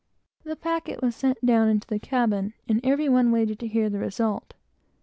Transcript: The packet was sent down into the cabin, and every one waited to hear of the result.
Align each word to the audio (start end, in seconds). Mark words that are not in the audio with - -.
The 0.43 0.55
packet 0.55 0.99
was 1.03 1.15
sent 1.15 1.45
down 1.45 1.67
into 1.69 1.85
the 1.87 1.99
cabin, 1.99 2.55
and 2.67 2.81
every 2.83 3.07
one 3.07 3.31
waited 3.31 3.59
to 3.59 3.67
hear 3.67 3.85
of 3.85 3.91
the 3.91 3.99
result. 3.99 4.55